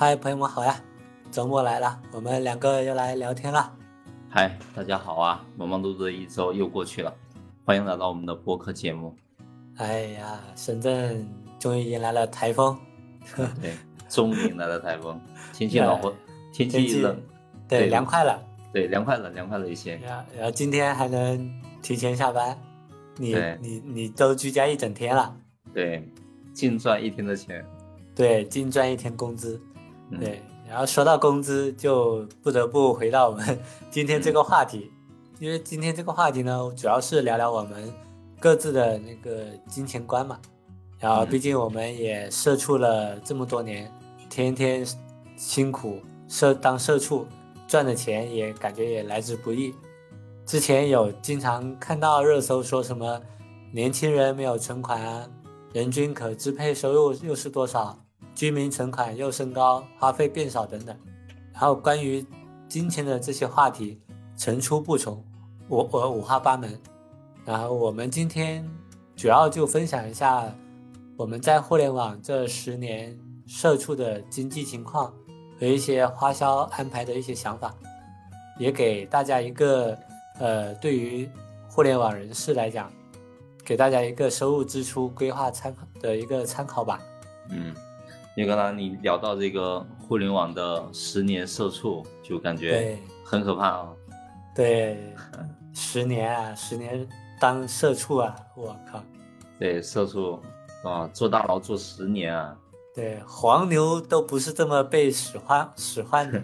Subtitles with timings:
[0.00, 0.80] 嗨，朋友们好呀！
[1.28, 3.72] 周末来了，我们两个又来聊天了。
[4.30, 5.44] 嗨，大家好啊！
[5.56, 7.12] 忙忙碌碌的一周又过去了，
[7.64, 9.12] 欢迎来到我们的播客节目。
[9.78, 11.28] 哎呀，深圳
[11.58, 12.78] 终于迎来了台风。
[13.60, 13.74] 对，
[14.08, 15.20] 终于迎来了台风，
[15.52, 16.14] 天气暖和，
[16.52, 17.20] 天气冷，
[17.68, 18.40] 对，凉快了。
[18.72, 19.96] 对，凉快了，凉快了一些。
[19.96, 22.56] 然后今天还能提前下班，
[23.16, 25.36] 你你你都居家一整天了。
[25.74, 26.08] 对，
[26.54, 27.66] 净赚一天的钱。
[28.14, 29.60] 对，净赚一天工资。
[30.18, 33.58] 对，然后说到工资，就不得不回到我们
[33.90, 34.90] 今天这个话题，
[35.38, 37.92] 因为今天这个话题呢，主要是聊聊我们
[38.40, 40.38] 各自的那个金钱观嘛。
[40.98, 43.88] 然后，毕竟我们也社畜了这么多年，
[44.28, 44.84] 天天
[45.36, 47.24] 辛苦社当社畜，
[47.68, 49.72] 赚的钱也感觉也来之不易。
[50.44, 53.20] 之前有经常看到热搜说什么
[53.70, 55.28] 年轻人没有存款啊，
[55.72, 57.96] 人均可支配收入又是多少？
[58.38, 60.96] 居民存款又升高，花费变少等等，
[61.52, 62.24] 然后关于
[62.68, 64.00] 金钱的这些话题
[64.36, 65.20] 层出不穷，
[65.66, 66.80] 我我五花八门。
[67.44, 68.64] 然后我们今天
[69.16, 70.54] 主要就分享一下
[71.16, 75.12] 我们在互联网这十年社畜的经济情况
[75.58, 77.74] 和一些花销安排的一些想法，
[78.56, 79.98] 也给大家一个
[80.38, 81.28] 呃对于
[81.68, 82.88] 互联网人士来讲，
[83.64, 87.00] 给大家一个收入支出规划参考的一个参考吧。
[87.50, 87.74] 嗯。
[88.38, 93.88] 因为刚才你聊到这个互联网的十年社畜，就感觉很可怕啊。
[94.54, 95.12] 对，
[95.74, 97.04] 十年啊，十年
[97.40, 99.02] 当社畜啊，我靠。
[99.58, 100.40] 对，社畜
[100.84, 102.56] 啊，坐大牢坐十年啊。
[102.94, 106.40] 对，黄牛都不是这么被使唤使唤的。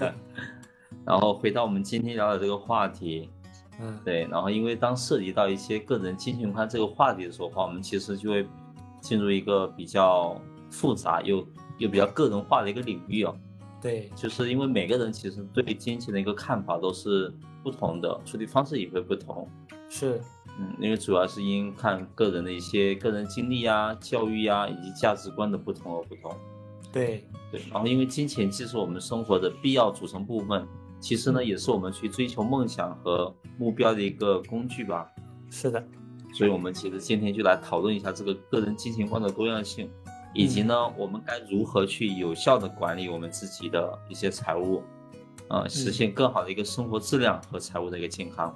[1.06, 3.30] 然后回到我们今天聊的这个话题，
[3.80, 8.46] 嗯，对，然后因为当涉及到一些个人金钱观这个话题的时候，话我们其实就会
[9.00, 10.38] 进入一个比较。
[10.70, 11.46] 复杂又
[11.78, 13.36] 又比较个人化的一个领域哦，
[13.80, 17.32] 对，就是因为每个人其实对金钱的一个看法都是
[17.62, 19.48] 不同的，处理方式也会不同，
[19.88, 20.20] 是，
[20.58, 26.34] 嗯，因为主要是因看个人的一些个人经历啊、教育啊以及价值观的不同而不同，
[26.92, 27.24] 对。
[27.50, 30.68] 对，然后因为金钱既是我们生活的必要组成部分，
[31.00, 35.10] 其实呢也是我们去追求梦想和目标的一个工具吧，
[35.48, 35.82] 是的，
[36.34, 39.88] 所以我们其实今天就来讨论一下这个个人金钱观的多样性。
[40.34, 44.82] 以及呢，我们该如何去有效的管理我们自己的一些财务，
[45.48, 48.54] 呃，实现更好的一个生活质量和财务的一个健康。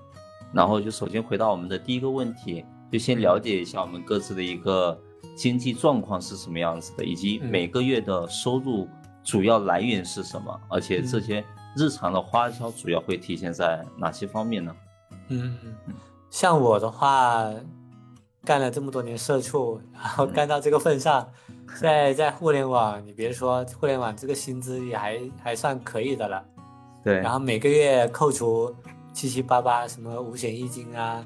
[0.53, 5.00] 然后就首先回到我们的第一个问题，就先了解一下我们各自的一个
[5.34, 8.89] 经济状况是什么样子的，以及每个月的收入
[9.25, 11.44] 主要来源是什么，而且这些
[11.77, 14.77] 日常的花销主要会体现在哪些方面呢？
[15.28, 15.59] 嗯，
[16.31, 17.50] 像我的话。
[18.44, 21.31] 干了这么多年社畜，然后干到这个份上，
[21.81, 26.44] 在在互联网，你别说互联网这个薪资也还还算可以的了。
[27.03, 27.19] 对。
[27.19, 28.75] 然后每个月扣除
[29.12, 31.25] 七七八八什么五险一金啊，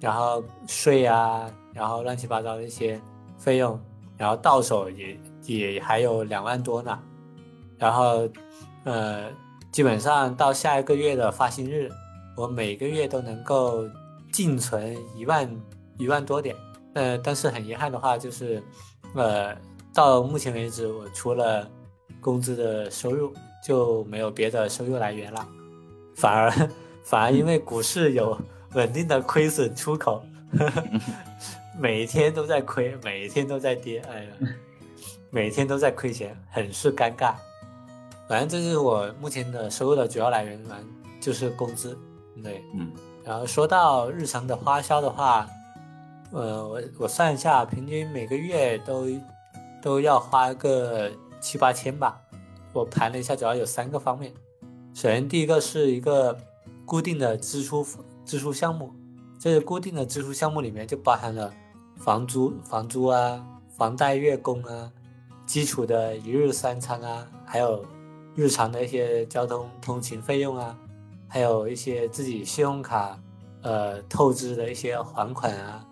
[0.00, 3.00] 然后税啊，然后乱七八糟的一些
[3.38, 3.80] 费用，
[4.16, 6.98] 然后到手也也还有两万多呢。
[7.78, 8.28] 然后，
[8.84, 9.30] 呃，
[9.72, 11.90] 基本上到下一个月的发薪日，
[12.36, 13.84] 我每个月都能够
[14.32, 15.48] 净存一万。
[15.98, 16.56] 一万多点，
[16.94, 18.62] 呃，但是很遗憾的话，就是，
[19.14, 19.54] 呃，
[19.92, 21.68] 到目前为止，我除了
[22.20, 23.32] 工资的收入
[23.64, 25.46] 就没有别的收入来源了，
[26.16, 26.50] 反而
[27.04, 28.38] 反而因为股市有
[28.74, 30.22] 稳定的亏损出口，
[31.78, 34.30] 每天都在亏，每天都在跌，哎呀，
[35.30, 37.34] 每天都在亏钱，很是尴尬。
[38.28, 40.88] 反正这是我目前的收入的主要来源，反正
[41.20, 41.98] 就是工资，
[42.42, 42.90] 对，嗯。
[43.24, 45.48] 然后说到日常的花销的话。
[46.32, 49.08] 呃，我我算一下，平均每个月都
[49.82, 51.10] 都要花个
[51.40, 52.20] 七八千吧。
[52.72, 54.32] 我盘了一下，主要有三个方面。
[54.94, 56.36] 首先，第一个是一个
[56.84, 57.86] 固定的支出
[58.24, 58.92] 支出项目，
[59.38, 61.52] 这个固定的支出项目里面就包含了
[61.96, 63.44] 房租房租啊、
[63.76, 64.92] 房贷月供啊、
[65.46, 67.84] 基础的一日三餐啊，还有
[68.34, 70.76] 日常的一些交通通勤费用啊，
[71.26, 73.18] 还有一些自己信用卡
[73.62, 75.84] 呃透支的一些还款啊。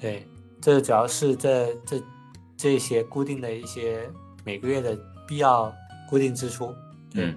[0.00, 0.26] 对，
[0.60, 2.02] 这主要是这这
[2.60, 4.06] 这些固定的一些
[4.44, 4.94] 每个月的
[5.26, 5.72] 必要
[6.10, 6.74] 固定支出。
[7.14, 7.34] 嗯，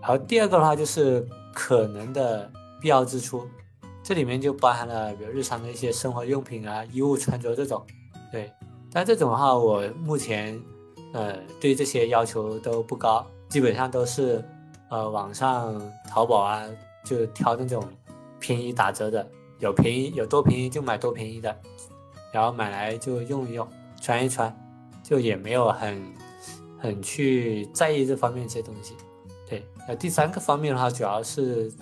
[0.00, 1.24] 然后第二个的话就是
[1.54, 3.48] 可能的必要支出，
[4.02, 7.80] 这里面就包含了比如日常的一些生活用品啊、衣物穿着这种。
[8.32, 8.52] 对，
[8.90, 10.60] 但这种的话，我目前
[11.12, 14.44] 呃对这些要求都不高，基本上都是
[14.90, 15.80] 呃网上
[16.10, 16.64] 淘宝啊
[17.04, 17.80] 就挑那种
[18.40, 19.24] 便宜打折的，
[19.60, 21.56] 有便宜有多便宜就买多便宜的。
[22.32, 23.66] 然后买来就用一用，
[24.06, 24.56] 穿一穿，
[25.02, 26.00] 就也没有很
[26.78, 28.94] 很去在意这方面一些东西。
[29.50, 31.72] 对，那第三个方面的话，主要是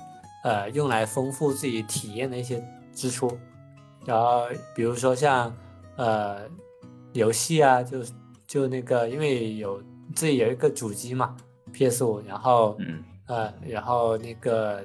[0.42, 3.30] 呃用来丰富自己体验的一些支出，
[4.06, 5.54] 然后比如说像
[5.96, 6.48] 呃
[7.12, 7.98] 游戏啊，就
[8.46, 9.82] 就那个因为有
[10.14, 11.36] 自己有一个主机嘛
[11.74, 13.04] ，PS 五，然后嗯。
[13.26, 14.84] 呃然后那个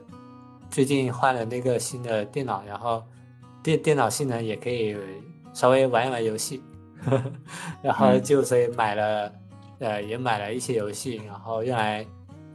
[0.69, 3.03] 最近换了那个新的电脑，然后
[3.61, 4.95] 电电脑性能也可以
[5.53, 6.63] 稍微玩一玩游戏，
[7.81, 8.23] 然后嗯。
[8.23, 9.31] 就所以买了
[9.79, 12.05] 呃也买了一些游戏，然后用来。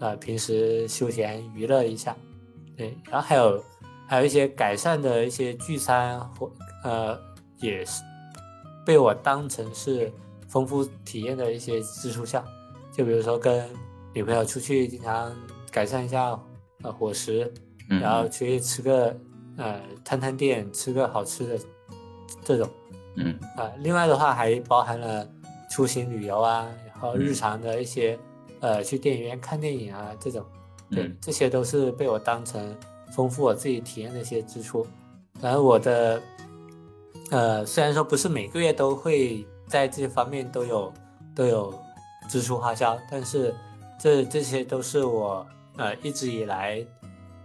[0.01, 2.15] 呃，平时休闲娱乐一下，
[2.77, 3.65] 对，然后还有
[4.09, 6.51] 还有一些改善的一些聚餐或
[6.83, 7.19] 呃，
[7.61, 8.03] 也是
[8.85, 10.13] 被我当成是
[10.49, 12.45] 丰富体验的一些支出项，
[12.93, 13.67] 就比如说跟
[14.13, 15.35] 女朋友出去，经常
[15.71, 16.39] 改善一下
[16.83, 17.51] 呃伙食，
[17.89, 19.17] 嗯，然后出去吃个
[19.57, 21.59] 呃探探店，吃个好吃的
[22.45, 22.69] 这种，
[23.17, 25.27] 嗯啊、另外的话还包含了
[25.71, 28.19] 出行旅游啊，然后日嗯常的一些。
[28.61, 30.43] 呃，去电影院看电影啊，这种，
[30.91, 32.75] 对，嗯这些都是被我当成
[33.15, 34.87] 丰富我自己体验的一些支出。
[35.39, 36.23] 然后我的，
[37.31, 40.91] 呃，虽然说不是每个月都会在这些方面都有
[41.35, 41.79] 都有
[42.27, 43.55] 支出花销，但是
[43.99, 45.47] 这这些都是我
[45.77, 46.83] 呃一直以来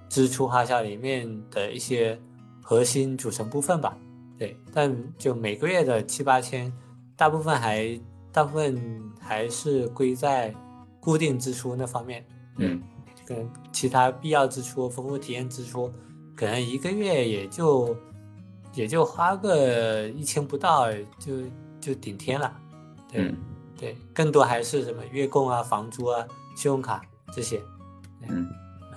[0.07, 2.17] 支出花销里面的一些
[2.63, 3.97] 核心组成部分吧。
[4.39, 6.73] 对，但就每个月的七八千，
[7.15, 8.01] 大部分还
[8.31, 10.55] 大部分还是归在。
[11.01, 12.23] 固定支出那方面，
[12.57, 12.83] 嗯，
[13.25, 15.89] 可能其他必要支出、丰富体验支出，
[16.35, 17.95] 可能一个月也就
[18.73, 21.37] 也就花个一千不到，就
[21.79, 22.53] 就顶天了。
[23.09, 23.37] 对、嗯
[23.77, 27.01] 对，更多还是什么月供啊、房租啊、信用卡
[27.31, 27.61] 这些。
[28.27, 28.45] 嗯，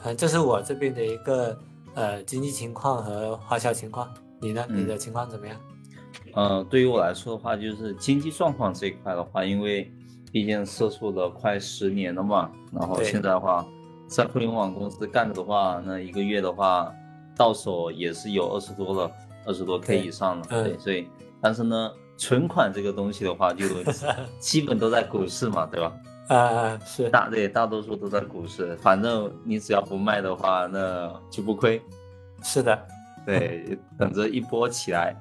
[0.02, 1.56] 呃，这是我这边的一个
[1.94, 4.12] 呃经济情况和花销情况。
[4.42, 4.66] 你呢？
[4.68, 5.56] 嗯你的情况怎么样？
[6.34, 9.90] 呃，对于我来说的话，就是经济状况这一块的话，因为
[10.32, 13.64] 毕竟涉诉了快十年了嘛，然后现在的话，
[14.08, 16.92] 在互联网公司干的话，那一个月的话，
[17.36, 19.10] 到手也是有二十多了，
[19.46, 21.06] 二十多 K 以上了，嗯对，所以，
[21.40, 23.66] 但是呢，存款这个东西的话，就
[24.40, 25.92] 基本都在股市嘛，对吧？
[26.28, 31.82] 啊、是大对，大多数都在股市，反正你只要不卖的话，那就不亏，
[32.42, 32.86] 是的，
[33.24, 35.16] 对，等着一波起来。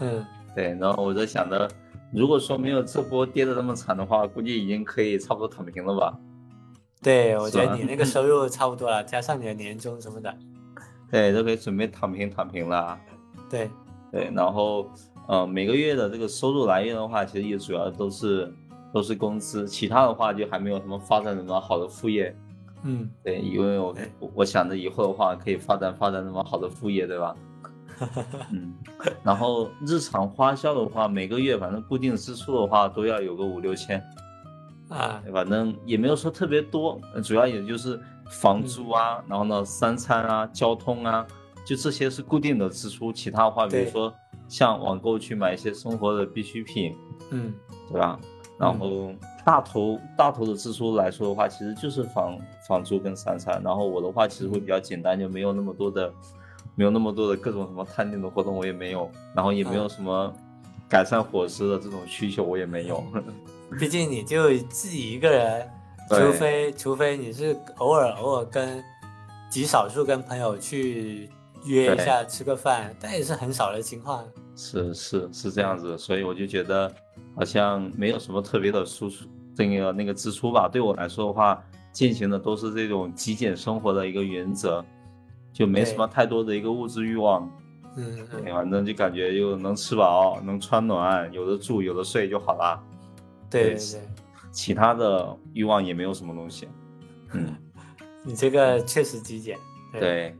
[0.00, 0.24] 嗯，
[0.54, 1.68] 对，然后我就想着，
[2.12, 6.16] 如果说没有这波跌的那么惨的话，估计已经可以差不多躺平了吧？
[7.02, 10.34] 对，我觉得你那个收入差不多了，加上你的年终什么的，
[11.10, 12.98] 对，都可以准备躺平躺平了。
[13.48, 13.70] 对，
[14.10, 14.90] 对，然后
[15.28, 18.52] 呃，每个月的这个收入来源的话，其实也主要都是
[18.92, 22.36] 都是工资，其他的话就还没有什么发展什么好的副业。
[22.82, 27.36] 嗯，对，因为我我我想着以后的话可以发展发展那么好的副业，对吧？
[28.52, 28.74] 嗯，
[29.24, 34.00] 然后日常花销的话，每个月反正固定支出的话都要有个五六千，
[34.88, 41.26] 啊，反正也没有说特别多，呃主要也就是房租啊，然后呢三餐啊、交通啊，
[41.66, 43.12] 就这些是固定的支出。
[43.12, 44.14] 其他的话，比如说
[44.46, 46.94] 像网购去买一些生活的必需品，
[47.30, 47.52] 嗯，
[47.90, 48.16] 对吧？
[48.58, 49.12] 然后
[49.48, 53.58] 大头大头的支出来说的话，其实就是房房租跟三餐。
[53.64, 56.12] 然后我的话其实会比较简单，就没有那么多的，
[56.74, 60.30] 没有那么多的各种什么探店的活动我也没有，然后也没有什么
[60.86, 63.02] 改善伙食的这种需求我也没有。
[63.80, 65.66] 毕竟你就自己一个人，
[66.10, 68.84] 除非除非你是偶尔偶尔跟
[69.48, 71.30] 极少数跟朋友去
[71.64, 74.22] 约一下吃个饭，但也是很少的情况。
[74.54, 76.92] 是是是这样子，所以我就觉得
[77.34, 79.24] 好像没有什么特别的输出，
[79.58, 80.68] 这个那个支出吧。
[80.68, 81.60] 对我来说的话，
[81.92, 84.84] 进行的都是这种极简生活的一个原则，
[85.52, 87.50] 就没什么太多的一个物质欲望。
[87.96, 92.80] 嗯嗯，反正就感觉又能吃饱，能穿暖，有的住，有的睡就好啦。
[93.50, 94.00] 对对对对，
[94.52, 96.68] 其他的欲望也没有什么东西。
[97.32, 97.56] 嗯，
[98.22, 99.58] 你这个确实极简。
[99.92, 100.34] 对。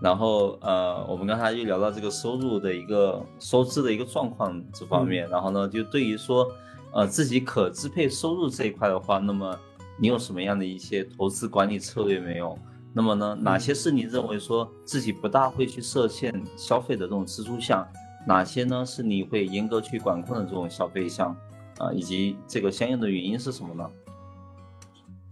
[0.00, 6.46] 然后呃，我们刚才就聊到这个收入的一个收支的一个状况这方面，然后呢，就对于说
[6.92, 9.58] 呃自己可支配收入这一块的话，那么
[9.98, 12.58] 你有什么样的一些投资管理策略没有？
[12.92, 17.86] 那么呢，哪些是你认为说自己不大会去设限消费的这种支出项？
[18.26, 21.36] 哪些呢是你会严格去管控的这种消费项？
[21.78, 23.90] 啊，以及这个相应的原因是什么呢？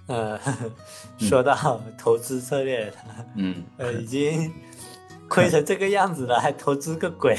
[0.06, 0.38] 呃，
[1.18, 2.92] 说到投资策略，
[3.34, 4.52] 嗯，呃，已经
[5.28, 7.36] 亏成这个样子了，还投资个鬼！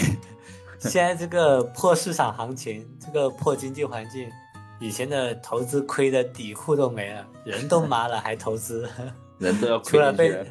[0.89, 4.29] 现在这个破市场行情，这个破经济环境，
[4.79, 8.87] 以前的投资亏的底裤都没了，人都麻了还投资，
[9.39, 10.45] 人都要除了被。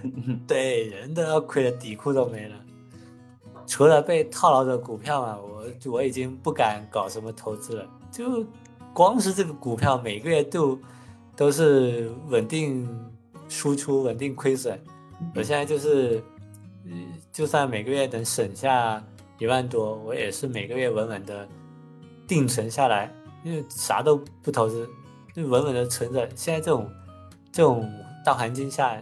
[0.47, 2.57] 对人都要亏的 底裤都没了。
[3.67, 8.45] 除了被套牢的股票嘛，我我已经不敢搞什么投资了，就
[8.93, 10.79] 光是这个股票每个月都
[11.35, 12.89] 都是稳定
[13.49, 14.81] 输出、稳定亏损。
[15.35, 16.23] 我现在就是，
[16.85, 19.03] 嗯，就算每个月能省下
[19.39, 21.47] 一万多，我也是每个月稳稳的
[22.27, 23.13] 定存下来，
[23.45, 24.89] 因为啥都不投资，
[25.35, 26.29] 就稳稳的存着。
[26.35, 26.91] 现在这种
[27.53, 27.91] 这种
[28.25, 29.01] 大环境下，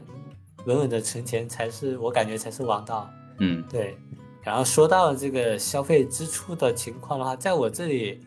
[0.67, 3.09] 稳稳的存钱才是我感觉才是王道。
[3.39, 3.97] 嗯，对。
[4.43, 8.21] 然后说到这个消费支出的情况的话，在我这里，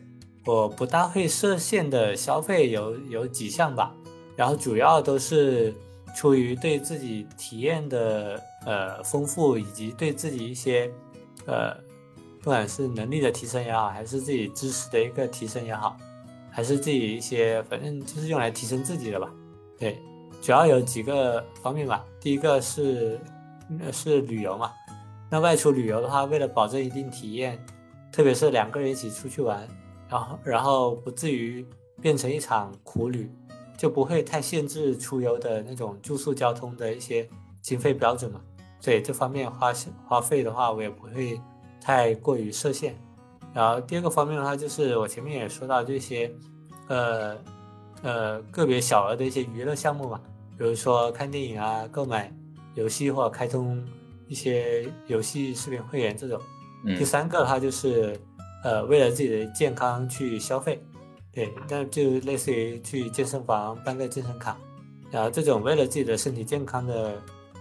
[0.46, 3.94] 我不大会设限的消费有有几项吧，
[4.36, 5.72] 然后主要都是
[6.16, 10.92] 出于对自己体验的呃丰富，以及对自己一些
[11.46, 11.78] 呃
[12.48, 15.98] 不管是能力的提升也好，还是自己知识的一个提升也好，
[16.50, 19.30] 还是自己一些反正就是用来提升自己的吧。
[19.78, 20.02] 对，
[20.42, 22.06] 主要有几个方面吧。
[22.22, 23.20] 第一个是
[23.92, 24.72] 是旅游嘛。
[25.30, 27.62] 那外出旅游的话，为了保证一定体验，
[28.14, 29.68] 特别是两个人一起出去玩，
[30.08, 31.68] 然后然后不至于
[32.02, 33.30] 变成一场苦旅，
[33.76, 37.28] 就不会太限制出游的那种住宿、交通的一些
[37.62, 38.40] 经费标准嘛。
[38.80, 39.74] 所以这方面花
[40.08, 41.38] 花费的话，我也不会
[41.88, 42.94] 太过于设限。
[43.54, 46.30] 然后第二个方面的话，就是我前面也说到这些，
[46.90, 47.38] 呃
[48.04, 50.20] 呃个别小额的一些娱乐项目嘛，
[50.58, 52.30] 比如说看电影啊、购买
[52.76, 53.82] 游戏或者开通。
[54.30, 56.38] 一些游戏视频会员这种，
[56.98, 58.20] 第三个的话就是，
[58.62, 60.84] 呃，为了自己的健康去消费，
[61.32, 64.58] 对，那就类似于去健身房办个健身卡，
[65.10, 67.18] 然后这种为了自己的身体健康的，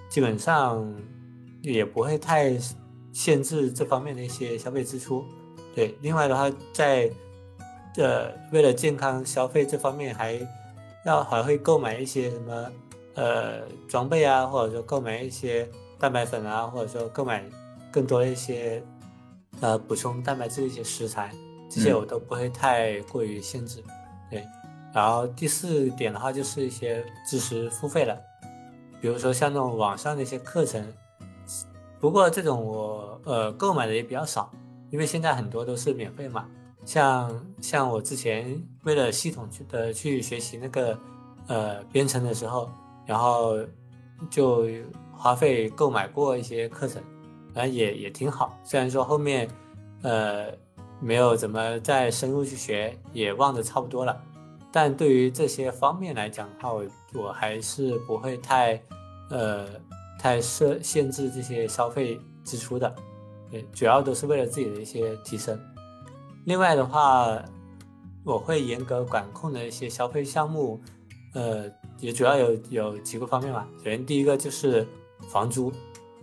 [0.09, 0.93] 基本上
[1.63, 2.59] 也不会太
[3.17, 5.25] 限制这方面的一些消费支出，
[5.75, 5.97] 对。
[6.03, 7.11] 另外的话，在
[7.97, 10.39] 呃为了健康消费这方面，还
[11.07, 12.71] 要还会购买一些什么
[13.15, 15.67] 呃装备啊，或者说购买一些。
[15.99, 17.43] 蛋白粉啊，或者说购买
[17.91, 18.83] 更多的一些
[19.63, 21.33] 呃补充蛋白质的一些食材，
[21.71, 23.83] 这些我都不会太过于限制。
[24.31, 24.45] 对，
[24.93, 28.15] 然后第四点的话就是一些知识付费了，
[29.01, 30.87] 比如说像那种网上的一些课程，
[32.07, 34.49] 不过这种我呃购买的也比较少，
[34.91, 36.47] 因为现在很多都是免费嘛。
[36.85, 40.97] 像像我之前为了系统去的去学习那个
[41.49, 42.71] 呃编程的时候，
[43.07, 43.59] 然后
[44.31, 44.67] 就。
[45.19, 47.03] 花费购买过一些课程，
[47.55, 48.55] 反正也也挺好。
[48.63, 49.49] 虽然说后面，
[50.03, 50.53] 呃，
[51.01, 54.15] 没有怎么再深入去学，也忘得差不多了。
[54.71, 56.85] 但对于这些方面来讲的话，我
[57.15, 58.79] 我还是不会太，
[59.31, 59.67] 呃，
[60.19, 62.95] 太设限制这些消费支出的。
[63.51, 65.59] 对，主要都是为了自己的一些提升。
[66.45, 67.43] 另外的话，
[68.25, 70.81] 我会严格管控的一些消费项目，
[71.35, 73.69] 呃，也主要有有几个方面吧。
[73.79, 74.87] 首先第一个就是。
[75.31, 75.73] 房租，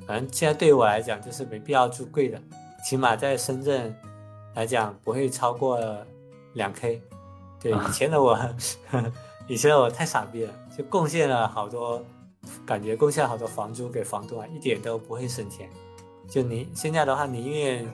[0.05, 2.39] 反正现在对于我来讲就是没必要住贵的，
[2.85, 3.93] 起码在深圳
[4.53, 5.79] 来讲不会超过
[6.53, 7.01] 两 K。
[7.59, 8.37] 对以前的我，
[9.49, 12.05] 以前的我太傻逼了，就贡献了好多，
[12.65, 15.69] 感觉贡献好多房租给房东啊，一点都不会省钱。
[16.27, 17.87] 就你现在的话，宁愿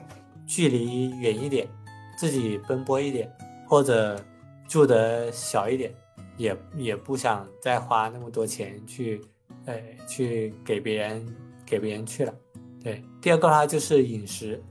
[0.46, 1.68] 距离远一点，
[2.18, 3.30] 自己奔波一点，
[3.68, 4.22] 或者
[4.68, 5.94] 住的小一点，
[6.36, 9.20] 也也不想再花那么多钱去。
[9.66, 9.78] 呃，
[10.08, 12.32] 去给别人给别人去了。
[12.82, 14.62] 对，第二个的话就是饮食，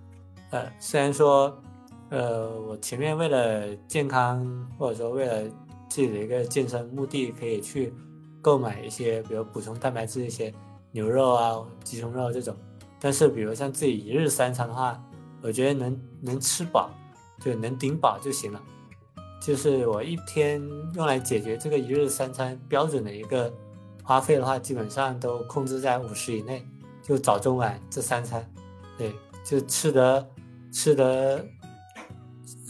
[0.50, 1.62] 呃，虽然说，
[2.10, 5.44] 呃，我前面为了健康或者说为了
[5.88, 7.94] 自己的一个健身目的，可以去
[8.41, 10.53] 购买一些，比如补充蛋白质一些
[10.91, 12.55] 牛肉啊、鸡胸肉这种。
[13.00, 15.01] 但是，比如像自己一日三餐的话，
[15.41, 16.89] 我觉得能能吃饱，
[17.39, 18.62] 就能顶饱就行了。
[19.41, 20.62] 就是我一天
[20.96, 23.51] 用来解决这个一日三餐标准的一个。
[24.01, 26.65] 花费的话，基本上都控制在五十以内，
[27.03, 28.43] 就早中晚这三餐，
[28.98, 29.13] 对，
[29.46, 30.27] 就吃得
[30.72, 31.46] 吃得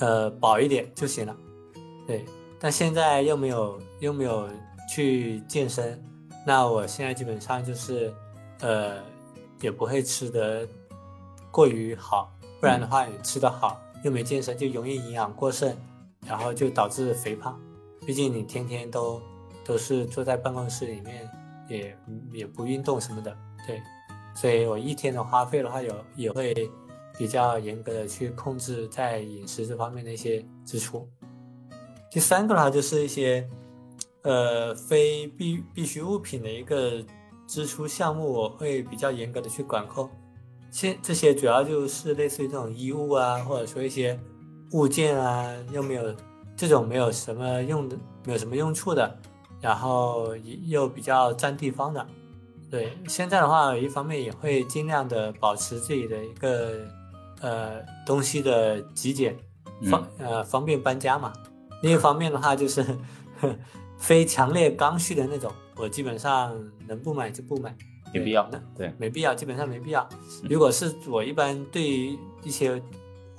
[0.01, 1.33] 呃饱一点就行了，
[2.05, 2.25] 对。
[2.59, 4.49] 但现在又没有又没有
[4.89, 6.03] 去健身，
[6.45, 8.13] 那我现在基本上就是
[8.61, 9.01] 呃
[9.61, 10.67] 也不会吃得
[11.51, 15.75] 过于好，不然的话你吃得好又没健身，就容易营养过剩，
[16.25, 17.59] 然后就导致肥胖。
[18.05, 19.21] 毕竟你天天都。
[19.65, 21.29] 都是坐在办公室里面，
[21.67, 21.95] 也
[22.33, 23.79] 也不运动什么的，对，
[24.33, 26.67] 所以我一天的花费的话，有也会
[27.15, 31.07] 比较严格的去控制在饮食这方面的一些支出。
[32.09, 33.47] 第三个的话，就是一些
[34.23, 37.03] 呃非必必需物品的一个
[37.47, 40.09] 支出项目，我会比较严格的去管控。
[40.71, 44.19] 现这些主要就是类似于这种衣物啊，或者说一些
[44.71, 46.15] 物件啊，又没有
[46.55, 49.17] 这种没有什么用的，没有什么用处的。
[49.61, 50.33] 然后
[50.67, 52.07] 又比较占地方的，
[52.71, 56.87] 对，现在的话，一方面也会尽量的保持自己的一个
[57.41, 59.37] 呃东西的极简，
[59.91, 61.33] 方呃方便搬家嘛，
[61.81, 62.81] 另一方面的话就是
[63.99, 67.75] 非强烈刚需的那种，我基本上能不买就不买，
[68.13, 68.59] 没必要那。
[68.75, 70.07] 对，没必要，基本上没必要。
[70.49, 72.81] 如果是我一般对于一些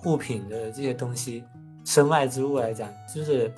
[0.04, 1.42] 物品的这些东西，
[1.84, 3.52] 身外之物来讲，就是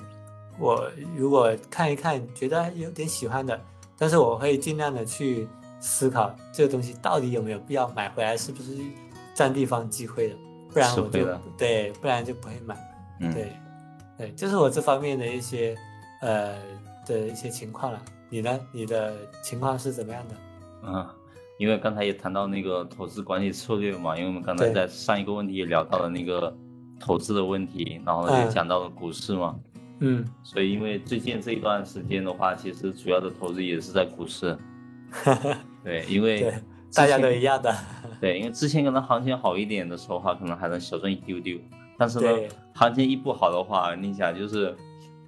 [0.57, 3.59] 我如果看一看觉得有点喜欢的，
[3.97, 5.47] 但是我会尽量的去
[5.79, 8.77] 思考这个东西到底有没有必要买回来，是不是
[9.33, 10.35] 占地方积灰的，
[10.71, 12.75] 不然我就对，不然就不会买。
[13.19, 13.51] 嗯，对，
[14.17, 15.75] 对，这是我这方面的一些
[16.21, 16.55] 呃
[17.05, 18.01] 的一些情况了。
[18.29, 18.59] 你呢？
[18.71, 20.35] 你的情况是怎么样的？
[20.83, 21.07] 嗯，
[21.59, 26.55] 因为刚才也谈到那个投资管理策略嘛，因为我们刚才在上一个问题也聊到了那个
[26.99, 29.55] 投资的问题，然后也嗯讲到了股市嘛，
[29.99, 34.57] 嗯，所以因为最近这一段时间的话，其实主要的投资也是在股市。
[35.83, 36.51] 对，因为
[36.91, 37.71] 大家都一样的。
[38.19, 41.59] 对，因为之前可能行情好一点的时候的话，可能还能小赚一丢丢，
[41.99, 44.75] 但是呢，行情一不好的话，你想就是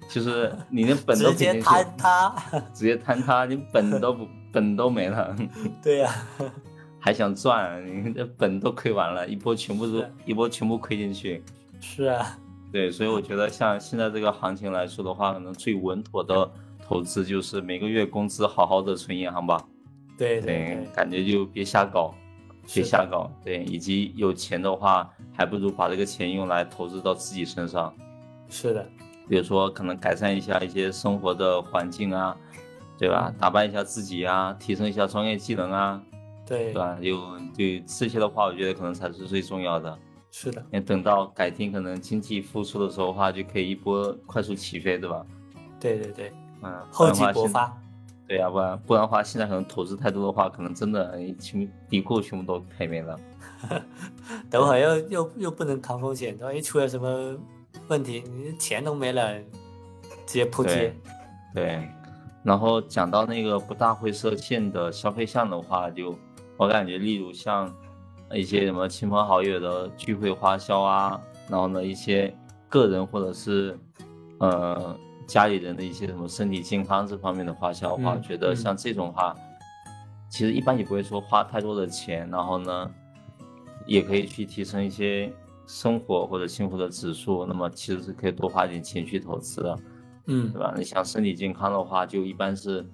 [0.08, 2.34] 就是你连本都直接坍塌。
[2.72, 5.36] 直接坍塌，你本都不 本都没了。
[5.82, 6.10] 对呀、
[6.98, 11.42] 还想赚，你这本都亏完了，一波全部都是一波全部亏进去。
[11.80, 12.38] 是啊，
[12.72, 16.50] 对，所以我觉得像现在这个行情来说的话，可能最稳妥的
[16.82, 19.62] 投资就是每个月工资好好的存银行吧。
[20.16, 22.14] 对对对，感觉就别瞎搞，
[22.72, 23.30] 别瞎搞。
[23.44, 27.92] 对，以及有钱的话，还不如把这个钱用来投资到自己身上，
[28.48, 28.88] 是的，
[29.28, 32.36] 比如说可能改善一下一些生活的环境啊，
[32.98, 33.32] 对吧？
[33.38, 36.02] 打扮一下自己啊，提升一下专业技能啊，
[36.46, 36.98] 对对吧？
[37.02, 39.98] 就对这些的话，我觉得可能才是最重要的。
[40.30, 45.24] 是的，你等到改天可能经济复苏的时候的话，就可以一波快速起飞，对吧？
[45.80, 47.76] 对对对，嗯，厚积薄发。
[48.28, 53.18] 对呀、不然不然的话，现在可能投资太多的话，可能真的哎全底裤全部都赔没了。
[54.50, 57.36] 等会儿又又又不能扛风险，万一出了什么
[57.88, 59.38] 问题，你钱都没了，
[60.26, 60.94] 直接扑街
[61.54, 61.64] 对。
[61.64, 61.88] 对，
[62.42, 66.16] 然后讲到那个不大会设限的消费项的话，就
[66.56, 67.74] 我感觉，例如像
[68.32, 72.34] 一些什么亲朋好友的聚会花销啊，然后呢一些
[72.68, 73.78] 个人或者是
[74.38, 79.34] 呃家里人的一些什么身体健康这方面的花销的话，嗯我觉得嗯像这种话，
[80.28, 82.90] 其实一般也不会说花太多的钱，然后呢
[83.86, 85.32] 也可以去提升一些
[85.66, 89.78] 生活或者幸福的指数，那么其实是可以多花一点钱去投资的。
[90.28, 90.74] 嗯对吧？
[90.76, 92.84] 你像身体健康的话，就一般是，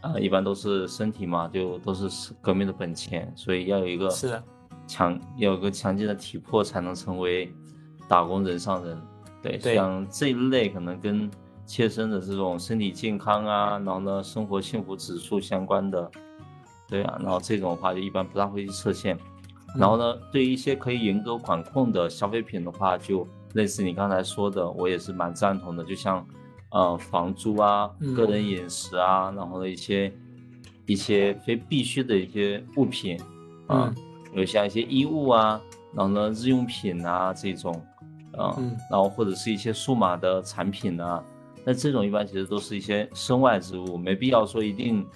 [0.00, 4.42] 呃，一般都是身体嘛，就都是革命的本钱，所以要有一个是的，
[4.86, 7.52] 强，要有个强劲的体魄，才能成为
[8.08, 8.98] 打工人上人。
[9.42, 11.30] 对，对像这一类可能跟
[11.66, 16.10] 切身的这种身体健康啊，然后呢，生活幸福指数相关的，
[16.88, 19.18] 对啊，然后这种的话就一般不大会去设限。
[19.78, 25.84] 然后呢，对于一些可以严格管控的消费品的话，就类似你刚才说的，我也是蛮赞同的。
[25.84, 26.26] 就像，
[26.70, 30.12] 呃，房租啊嗯、个人饮食啊，然后的一些
[30.86, 33.20] 一些非必须的一些物品
[33.66, 34.02] 啊，嗯。
[34.34, 35.60] 有像一些衣物啊，
[35.94, 37.72] 然后呢日用品啊这种，
[38.36, 38.76] 啊，嗯。
[38.90, 41.24] 然后或者是一些数码的产品啊，
[41.64, 45.06] 那这种一般其实都是一些身外之物，没必要说一定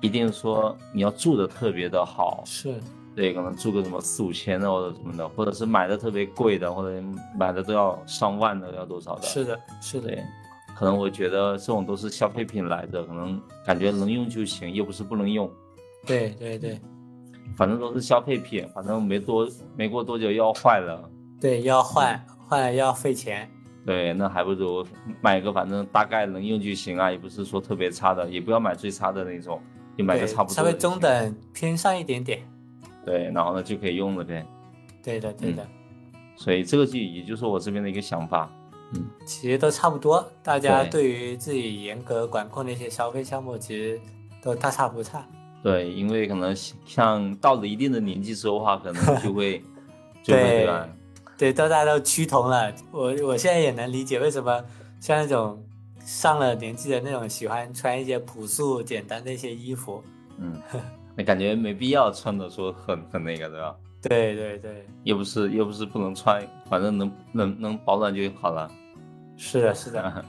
[0.00, 2.80] 一定说你要住的特别的好，是，
[3.14, 7.00] 对，可能住个什么四五千的或者什么的，或者是买的特别贵的，或者
[7.38, 9.22] 买的都要上万的，要多少的？
[9.22, 10.18] 是的，是的，
[10.76, 15.48] 可能我觉得这种都是消费品来的，可能感觉能用就行，又不是不能用，
[16.04, 16.80] 对对对
[17.56, 21.08] 反正都是消费品，反正没多没过多久又要坏了。
[21.40, 23.48] 对，要换换了要费钱。
[23.86, 24.84] 对，那还不如
[25.20, 29.60] 买个反正大概能用就行啊，也不是说特别差的，也不要买最差的那种，
[29.96, 30.98] 就买个差不多稍微中。
[30.98, 32.42] 等偏上一点点。
[33.04, 34.46] 对，然后呢就可以用了呗。
[35.02, 35.66] 对的，对的，
[36.36, 38.50] 所以这个就也就是我这边的一个想法。
[38.92, 40.24] 嗯其实都差不多。
[40.42, 44.00] 大家对对于自己严格管控的一些消费项目，其实
[44.40, 45.26] 都大差不差。
[45.62, 49.64] 对，因为可能像到了一定的年纪之后的话，可能就会
[50.22, 50.88] 就会对对吧？
[51.36, 52.72] 对，都大家都趋同了。
[52.92, 54.64] 我我现在也能理解为什么
[55.00, 55.60] 像那种
[55.98, 60.04] 上了年纪的那种喜欢穿一些朴素简单的一些衣服。
[60.38, 60.60] 嗯，
[61.16, 63.76] 那感觉没必要穿的说很很那个，对吧？
[64.02, 68.70] 对对对，又不是又不是不能穿，反正能能能保暖就好了。
[69.36, 70.24] 是的，是的，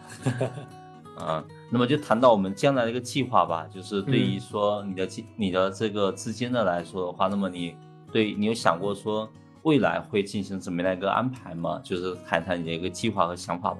[1.19, 7.76] 啊，那么就谈到我们将来的一个计划吧，就是对于嗯说你的计、你的这个资金的来说的话，那么你
[8.12, 9.30] 对你有想过说
[9.63, 11.80] 未来会进行怎么样的一个安排吗？
[11.84, 13.80] 就是谈谈你的一个计划和想法吧。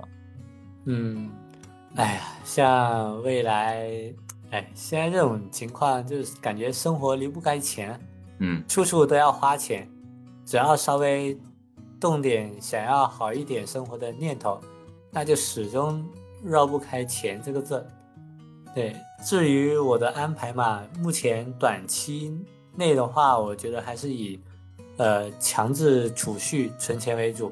[0.85, 1.29] 嗯，
[1.95, 4.13] 哎呀，像未来，
[4.51, 7.99] 哎，现在这种情况就是感觉生活离不开钱，
[8.39, 9.89] 嗯处处都要花钱，
[10.45, 11.38] 只要稍微
[11.99, 14.62] 动点想要好一点生活的念头，
[15.12, 16.05] 那就始终
[16.43, 17.86] 绕不开钱这个字。
[18.73, 22.38] 对，至于我的安排嘛，目前短期
[22.75, 24.39] 内的话，我觉得还是以
[24.97, 27.51] 呃强制储蓄存钱为主。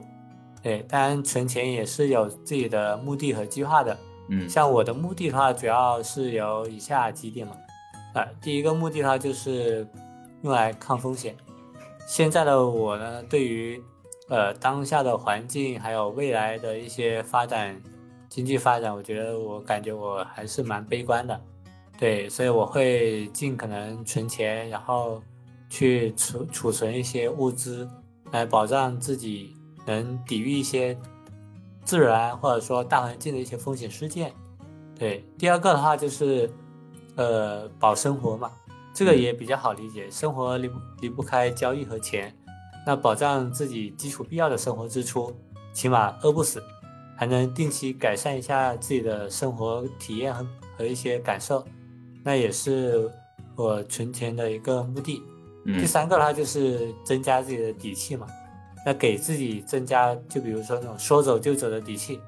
[0.62, 3.98] 对，当然存钱也是有自己的目的和计划的。
[4.30, 7.56] 嗯，像我的目的的话，主要是有以下几点嘛。
[8.14, 9.88] 啊，第一个目的的话就是
[10.42, 11.36] 用来抗风险。
[12.08, 13.82] 现在的我呢，对于
[14.30, 17.82] 呃当下的环境还有未来的一些发展。
[18.30, 21.40] 经济发展，我觉得我感觉我还是蛮悲观的，
[22.00, 25.22] 对，所以我会尽可能存钱，然后
[25.70, 27.88] 去储储存一些物资，
[28.32, 29.56] 来保障自己
[29.86, 30.98] 能抵御一些
[31.84, 34.34] 自然或者说大环境的一些风险事件。
[34.98, 36.50] 对，第二个的话就是，
[37.16, 38.52] 呃，保生活嘛，
[38.94, 40.70] 这个也比较好理解，生活离
[41.02, 42.36] 离不开交易和钱，
[42.86, 45.36] 那保障自己基础必要的生活支出，
[45.74, 46.64] 起码饿不死。
[47.16, 51.64] 还能定期改善一下自己的生活体验和和一些感受，
[52.24, 53.10] 那也是
[53.56, 55.22] 我存钱的一个目的。
[55.64, 58.28] 第三个的话就是增加自己的底气嘛，
[58.86, 62.20] 那给自己增加，就比如说那种说走就走的底气，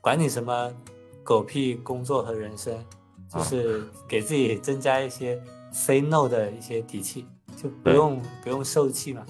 [0.00, 0.72] 管你什么
[1.22, 2.74] 狗屁工作和人生，
[3.28, 5.40] 就是给自己增加一些
[5.72, 9.24] say no 的一些底气，就不用不用受气嘛。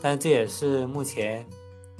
[0.00, 1.46] 但这也是目前。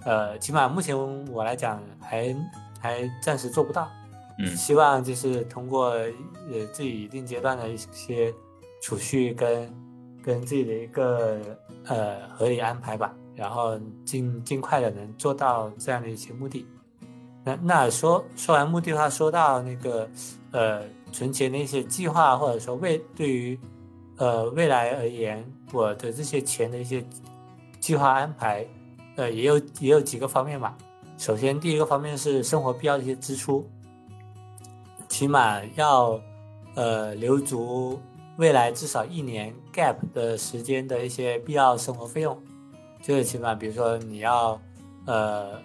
[0.05, 2.35] 呃，起码目前我来讲还
[2.81, 3.91] 还暂时做不到，
[4.39, 8.33] 嗯，希望就是通过呃自己一定阶段的一些
[8.81, 9.75] 储蓄跟
[10.23, 11.41] 跟自己的一个
[11.87, 16.67] 呃合理安排吧，然后尽尽快的能做到这样的一些目的。
[17.45, 20.11] 那那说说完目的话，说到那个
[20.51, 23.59] 呃存钱的一些计划，或者说未对于
[24.17, 27.05] 呃未来而言，我的这些钱的一些
[27.79, 28.67] 计划安排。
[29.15, 30.77] 呃，也有也有几个方面吧。
[31.17, 33.69] 首先，第一个方面是生活必要的一些支出，
[35.09, 36.21] 起码要
[36.77, 38.01] 呃留足
[38.37, 42.41] 未来至少一年 gap 的时间的一些必要生活费用。
[43.03, 44.61] 就是起码，比如说你要
[45.07, 45.61] 呃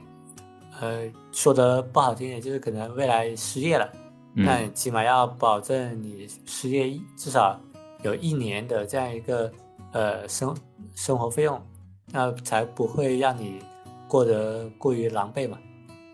[0.79, 3.89] 呃说的不好听点，就是可能未来失业了，
[4.33, 7.59] 那你起码要保证你失业至少
[8.03, 9.51] 有一年的这样一个
[9.91, 10.55] 呃生
[10.95, 11.61] 生活费用。
[12.07, 13.59] 那才不会让你
[14.07, 15.57] 过得过于狼狈嘛。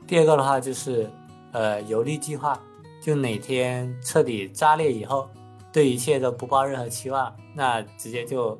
[0.08, 1.10] 第二个的话就是，
[1.52, 2.58] 呃，游历计划，
[3.02, 5.28] 就哪天彻底炸裂以后，
[5.74, 8.58] 对一切都不抱任何期望，那直接就，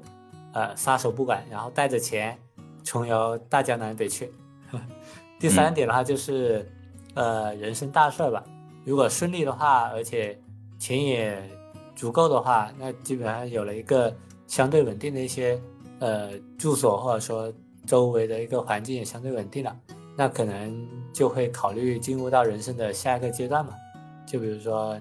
[0.52, 2.38] 呃，撒手不管，然后带着钱
[2.84, 4.32] 重游大江南北去。
[5.40, 6.70] 第三点的话就是，
[7.14, 8.44] 呃，人生大事吧，
[8.86, 10.40] 如果顺利的话，而且
[10.78, 11.42] 钱也
[11.96, 14.14] 足够的话，那基本上有了一个
[14.48, 15.60] 相对稳定的一些。
[16.02, 17.54] 呃，住所或者说
[17.86, 19.78] 周围的一个环境也相对稳定了，
[20.16, 23.74] 那可能就会考虑进入到人生的下一个阶段嘛。
[24.26, 24.98] 就比如说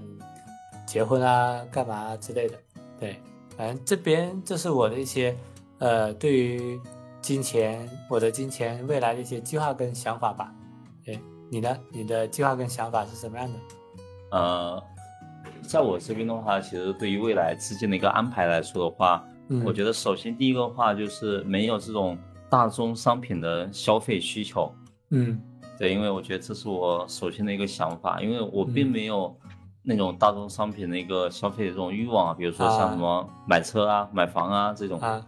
[0.84, 2.58] 结婚啊、干嘛之类的。
[2.98, 3.16] 对，
[3.56, 5.36] 反正这边这是我的一些
[5.78, 6.76] 呃，对于
[7.28, 10.50] 金钱、我的金钱未来的一些计划跟想法吧。
[11.04, 11.76] 对，你呢？
[11.92, 13.58] 你的计划跟想法是什么样的？
[14.30, 14.82] 呃，
[15.60, 19.22] 在我这边的话，其实对于未来资金的一个安排来说的话。
[19.62, 22.16] 我觉得首先第一个话就是没有这种
[22.48, 24.74] 大宗商品的消费需求。
[25.10, 25.38] 嗯，
[25.78, 29.36] 对，因为我觉得这是我首先的一个想法，因为我并没有
[29.82, 34.98] 那种大宗商品的一个消费的这种欲望，比如说像什么买车啊、买房啊这种。
[35.00, 35.22] 啊，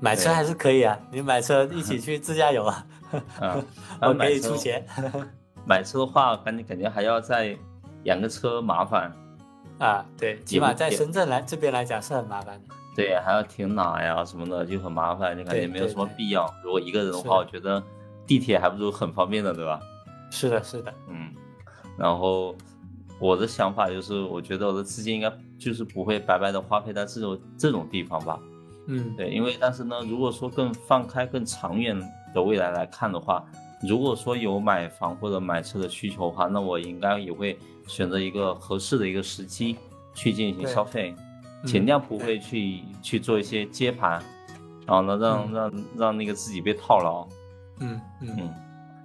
[0.00, 2.86] 买车还是可以啊，你买车一起去自驾游啊。
[3.40, 3.56] 啊，
[4.02, 4.84] 我可以出钱。
[5.64, 7.56] 买车的话，感觉肯定还要再
[8.04, 9.12] 养个车麻烦。
[9.78, 12.74] 啊，对，起码在深圳来这边来讲是很麻烦的。
[12.94, 16.52] 对，还要停哪呀什么的，就很麻烦，就感觉没有什么必要。
[16.64, 17.82] 如果一个人的话，我觉得
[18.26, 19.80] 地铁还不如很方便的，对吧？
[20.30, 21.32] 是的，是的，嗯。
[21.98, 22.54] 然后
[23.18, 28.38] 我的想法就是，我觉得我的资金应该就是不会白白的花费在这种这种地方吧。
[28.86, 31.98] 嗯，对，因为但是呢，如果说更放开、更长远
[32.34, 33.44] 的未来来看的话，
[33.82, 39.76] 如果说有买房或者买车的需求的话，那我应该也会选择一个合适的一个时机
[40.14, 41.14] 去进行消费。
[41.64, 44.22] 尽量不会去去做一些接盘，
[44.86, 47.26] 然后呢，让让让那个自己被套牢。
[47.80, 48.54] 嗯嗯。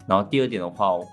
[0.06, 1.08] 然后第二点的话，我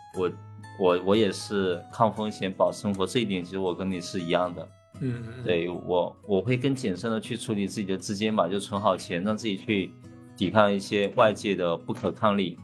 [0.79, 4.69] 我我也是抗风险保生活这一点，其实我跟你是一样的。
[5.01, 5.45] 嗯嗯。
[5.45, 9.93] 对我我会更谨慎的去处理自己的资金吧，就存好钱，让自己去
[10.37, 12.59] 抵抗一些外界的不可抗力。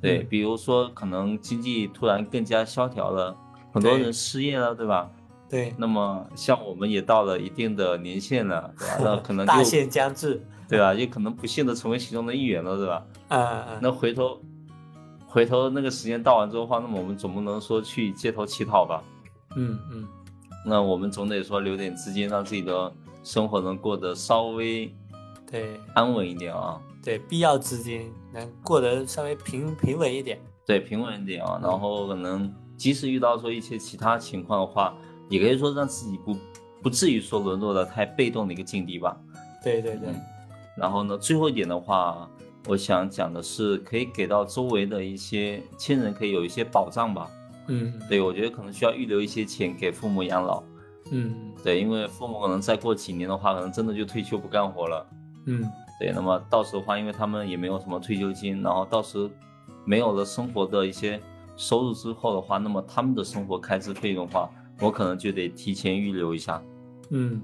[0.00, 3.34] 对，比如说可能经济突然更加萧条了，
[3.72, 5.10] 很多人失业了，对吧？
[5.48, 8.96] 对，那么像我们也到了一定的年限了，对吧？
[9.04, 10.92] 那可能 大限将至，对吧？
[10.92, 13.06] 也可能不幸的成为其中的一员了，对吧？
[13.28, 13.78] 啊嗯。
[13.80, 14.40] 那回头
[15.26, 19.02] 回头那个时间到完之后的话，那么我们总不能说去街头乞讨吧？
[19.56, 20.06] 嗯嗯，
[20.64, 24.92] 那我们总得说留点资金，让自己的生活能过得稍微
[25.50, 26.80] 对安稳一点啊。
[27.02, 30.40] 对，必要资金能过得稍微平平稳一点。
[30.64, 31.60] 对，平稳一点啊。
[31.62, 34.96] 然后可能即使遇到说一些其他情况的话，
[35.28, 36.34] 也可以说让自己不
[36.82, 39.14] 不至于说沦落到太被动的一个境地吧。
[39.62, 40.08] 对对对。
[40.76, 42.26] 然后呢，最后一点的话，
[42.66, 47.30] 我想讲的是，可以给到周围的一些亲人，可以有一些保障吧。
[47.68, 50.62] 嗯，对，我觉得可能需要预留一些钱给父母养老。
[51.10, 55.06] 嗯，对，因为父母可能再过几年的话，可能真的就退休不干活了。
[55.46, 55.62] 嗯，
[56.00, 59.30] 对，那么到时候的话，因为他们也没有什么退休金，然后到时
[59.84, 61.20] 没有了生活的一些
[61.56, 64.50] 收入之后的话，那么他们的生活开支费用的话，
[64.80, 66.62] 我可能就得提前预留一下。
[67.10, 67.40] 嗯，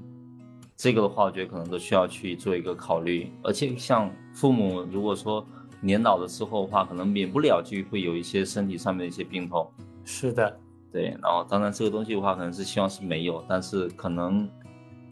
[0.74, 3.30] 这个的话，我觉得可能都需要去做一个考虑。
[3.42, 5.46] 而且像父母如果说
[5.82, 9.70] 年老了之后的话，可能免不了就会有一些身体上面的一些病痛。
[10.10, 10.58] 是的，
[10.92, 14.50] 对，然后当然这个东西的话，可能是希望是没有，但是可能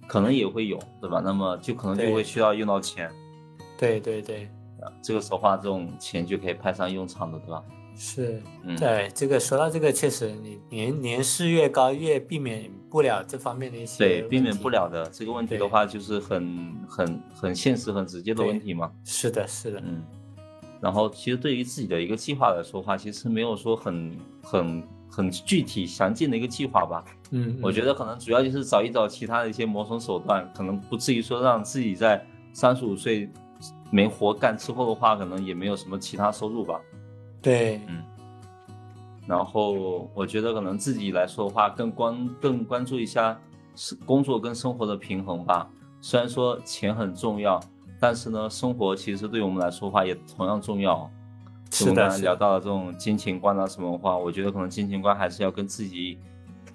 [0.08, 1.22] 可能也会有，对吧？
[1.24, 3.08] 那么就可能就会需要用到钱。
[3.78, 4.50] 对对对，
[5.00, 7.62] 这个时候话，这种钱就可以派上用场的，对吧？
[7.94, 18.90] 是，嗯，对，这个说到这个，确实你年年事越高，越避免不了这方面的一些对，避免不了的这个问题的话，就是很很很现实、很直接的问题嘛。
[19.04, 20.02] 是的，是的，嗯。
[20.80, 27.04] 然后，其实对于自己的一个计划来说的话，其实没有说很很很具体详尽的一个计划吧。
[27.30, 33.28] 嗯，我觉得可能主要就是找一找其他的一些谋生手段，可能不至于说让自己在三十五岁
[33.90, 36.80] 没活干之后的话，可能也没有什么其他收入吧。
[37.42, 38.02] 对，嗯。
[39.26, 43.36] 然后我觉得可能自己来说的话，更关更关注一下
[43.74, 45.68] 是工作跟生活的平衡吧。
[46.00, 47.60] 虽然说钱很重要。
[48.00, 51.10] 但是呢，生活其实对我们来说的话也同样重要。
[51.70, 56.18] 是的，聊到了这种金钱观啊什么的话，我觉得可能金钱观还是要跟自己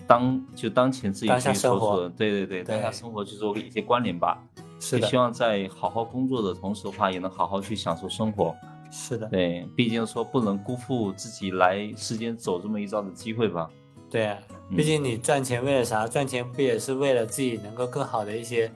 [0.05, 4.43] 当就当前自己去说说，对对对，当下生活去做一些关联吧。
[4.79, 8.55] 是的，希望在好好工作的同时的话，也能好好去享受生活。
[8.91, 13.67] 是的，对，毕竟说不能辜负自己来世间走这么一遭的机会吧。
[14.11, 14.37] 对啊，
[14.69, 16.07] 毕竟你赚钱为了啥？
[16.07, 18.71] 赚钱不也是为了自己能够更好的一些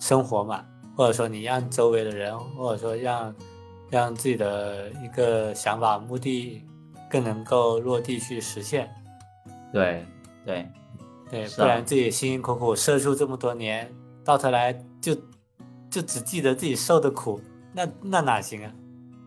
[0.00, 0.64] 生活嘛？
[0.96, 3.34] 或者说你让周围的人，或者说让
[3.88, 6.62] 让自己的一个想法、目的
[7.10, 8.88] 更能够落地去实现。
[9.72, 10.04] 对
[10.44, 10.68] 对
[11.30, 13.92] 对，不然自己辛辛苦苦社畜这么多年，
[14.24, 15.14] 到头来就
[15.88, 17.40] 就只记得自己受的苦，
[17.72, 18.72] 那那哪行啊？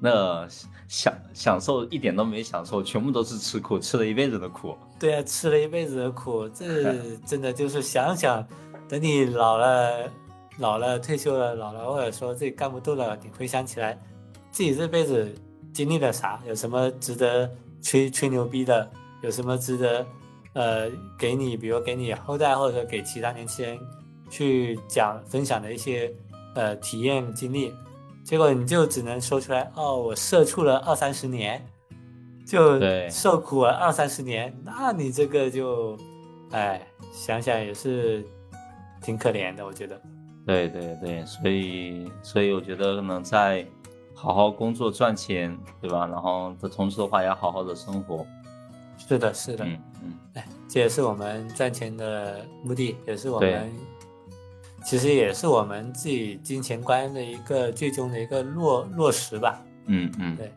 [0.02, 0.46] 那
[0.90, 4.76] 享享受一点都没享受，全部都是吃苦，吃了一辈子的苦。
[5.00, 6.94] 对啊，吃了一辈子的苦，这
[7.26, 8.46] 真的就是想想，
[8.88, 10.12] 等你老了。
[10.60, 13.98] 老了退休了，老了或者说自己干不动了，你回想起来，
[14.52, 15.34] 自己这辈子
[15.74, 16.40] 经历了啥？
[16.46, 17.50] 有什么值得
[17.82, 18.90] 吹吹牛逼的？
[19.24, 20.06] 有什么值得
[20.54, 23.80] 呃给你，比如给你后代或者给其他年轻人
[24.30, 26.14] 去讲分享的一些
[26.56, 27.74] 呃体验经历？
[28.24, 31.66] 结果你就只能说出来哦，我社畜了二三十年，
[32.46, 35.98] 就受苦了二三十年，那你这个就
[36.52, 38.24] 哎想想也是
[39.02, 40.00] 挺可怜的，我觉得。
[40.46, 43.66] 对对对，所以所以我觉得可能在
[44.14, 46.06] 好好工作赚钱，对吧？
[46.06, 48.26] 然后的同时的话，也要好好的生活。
[48.98, 53.72] 是的，是的，嗯嗯，哎，这也是我们赚钱的目的，也是我们
[54.84, 59.62] 其实也是我们自己金钱观的一个最终的一个落落实吧。
[59.88, 60.52] 嗯嗯，对，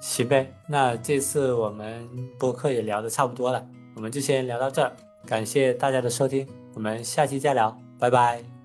[0.00, 0.52] 行呗。
[0.66, 4.92] 那这次我们播客也聊的差不多了，我们就先聊到这儿。
[5.26, 8.57] 感谢大家的收听，我们下期再聊，拜拜。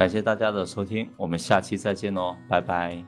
[0.00, 3.04] 感谢大家的收听，我们下期再见喽，拜拜。